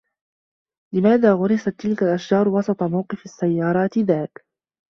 [0.95, 4.43] لماذا غُرست تلك الأشجار وسط موقف السّيّارات ذلك؟